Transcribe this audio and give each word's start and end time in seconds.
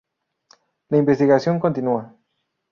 La 0.89 0.97
investigación 0.97 1.59
continúa. 1.59 2.15